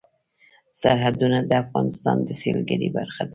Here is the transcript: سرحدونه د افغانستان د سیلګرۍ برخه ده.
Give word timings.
سرحدونه 0.81 1.37
د 1.49 1.51
افغانستان 1.63 2.17
د 2.27 2.29
سیلګرۍ 2.41 2.89
برخه 2.97 3.21
ده. 3.27 3.29